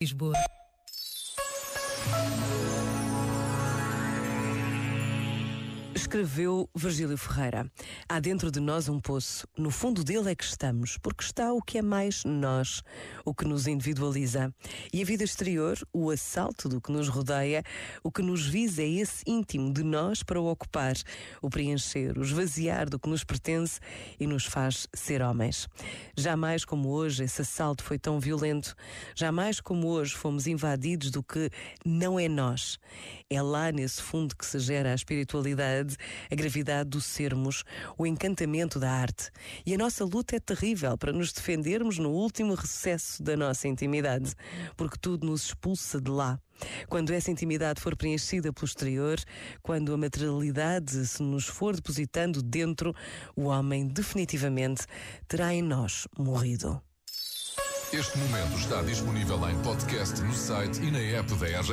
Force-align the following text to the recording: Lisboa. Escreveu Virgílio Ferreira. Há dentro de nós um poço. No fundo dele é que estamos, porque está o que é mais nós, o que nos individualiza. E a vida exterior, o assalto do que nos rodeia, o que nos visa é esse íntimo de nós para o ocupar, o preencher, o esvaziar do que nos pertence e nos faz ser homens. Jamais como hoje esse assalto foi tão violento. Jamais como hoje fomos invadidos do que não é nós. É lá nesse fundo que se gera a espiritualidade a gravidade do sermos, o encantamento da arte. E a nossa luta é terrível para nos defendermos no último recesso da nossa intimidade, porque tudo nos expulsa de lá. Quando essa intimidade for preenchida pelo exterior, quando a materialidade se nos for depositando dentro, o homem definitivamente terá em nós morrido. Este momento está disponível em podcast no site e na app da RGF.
Lisboa. 0.00 0.57
Escreveu 5.98 6.70
Virgílio 6.76 7.18
Ferreira. 7.18 7.68
Há 8.08 8.20
dentro 8.20 8.52
de 8.52 8.60
nós 8.60 8.88
um 8.88 9.00
poço. 9.00 9.48
No 9.58 9.68
fundo 9.68 10.04
dele 10.04 10.30
é 10.30 10.34
que 10.34 10.44
estamos, 10.44 10.96
porque 10.96 11.24
está 11.24 11.52
o 11.52 11.60
que 11.60 11.76
é 11.76 11.82
mais 11.82 12.22
nós, 12.24 12.84
o 13.24 13.34
que 13.34 13.44
nos 13.44 13.66
individualiza. 13.66 14.54
E 14.92 15.02
a 15.02 15.04
vida 15.04 15.24
exterior, 15.24 15.76
o 15.92 16.08
assalto 16.10 16.68
do 16.68 16.80
que 16.80 16.92
nos 16.92 17.08
rodeia, 17.08 17.64
o 18.00 18.12
que 18.12 18.22
nos 18.22 18.46
visa 18.46 18.80
é 18.80 18.88
esse 18.88 19.24
íntimo 19.26 19.74
de 19.74 19.82
nós 19.82 20.22
para 20.22 20.40
o 20.40 20.46
ocupar, 20.46 20.94
o 21.42 21.50
preencher, 21.50 22.16
o 22.16 22.22
esvaziar 22.22 22.88
do 22.88 23.00
que 23.00 23.08
nos 23.08 23.24
pertence 23.24 23.80
e 24.20 24.26
nos 24.26 24.46
faz 24.46 24.86
ser 24.94 25.20
homens. 25.20 25.66
Jamais 26.16 26.64
como 26.64 26.90
hoje 26.90 27.24
esse 27.24 27.42
assalto 27.42 27.82
foi 27.82 27.98
tão 27.98 28.20
violento. 28.20 28.76
Jamais 29.16 29.60
como 29.60 29.88
hoje 29.88 30.14
fomos 30.14 30.46
invadidos 30.46 31.10
do 31.10 31.24
que 31.24 31.50
não 31.84 32.20
é 32.20 32.28
nós. 32.28 32.78
É 33.30 33.42
lá 33.42 33.70
nesse 33.70 34.00
fundo 34.00 34.34
que 34.34 34.46
se 34.46 34.58
gera 34.58 34.90
a 34.90 34.94
espiritualidade 34.94 35.98
a 36.30 36.34
gravidade 36.34 36.88
do 36.88 36.98
sermos, 36.98 37.62
o 37.98 38.06
encantamento 38.06 38.80
da 38.80 38.90
arte. 38.90 39.30
E 39.66 39.74
a 39.74 39.76
nossa 39.76 40.02
luta 40.02 40.36
é 40.36 40.40
terrível 40.40 40.96
para 40.96 41.12
nos 41.12 41.30
defendermos 41.30 41.98
no 41.98 42.08
último 42.08 42.54
recesso 42.54 43.22
da 43.22 43.36
nossa 43.36 43.68
intimidade, 43.68 44.34
porque 44.78 44.96
tudo 44.98 45.26
nos 45.26 45.44
expulsa 45.44 46.00
de 46.00 46.10
lá. 46.10 46.40
Quando 46.88 47.10
essa 47.10 47.30
intimidade 47.30 47.82
for 47.82 47.94
preenchida 47.94 48.50
pelo 48.50 48.66
exterior, 48.66 49.18
quando 49.62 49.92
a 49.92 49.98
materialidade 49.98 51.06
se 51.06 51.22
nos 51.22 51.44
for 51.44 51.76
depositando 51.76 52.42
dentro, 52.42 52.94
o 53.36 53.48
homem 53.48 53.86
definitivamente 53.86 54.86
terá 55.28 55.52
em 55.52 55.60
nós 55.60 56.08
morrido. 56.18 56.82
Este 57.90 58.18
momento 58.18 58.58
está 58.58 58.82
disponível 58.82 59.48
em 59.48 59.58
podcast 59.62 60.20
no 60.20 60.34
site 60.34 60.78
e 60.82 60.90
na 60.90 60.98
app 60.98 61.34
da 61.36 61.46
RGF. 61.46 61.72